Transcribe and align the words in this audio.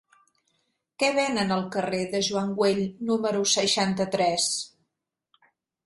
Què 1.03 1.09
venen 1.17 1.53
al 1.57 1.61
carrer 1.77 2.01
de 2.15 2.23
Joan 2.29 2.57
Güell 2.63 2.83
número 3.13 3.47
seixanta-tres? 3.55 4.53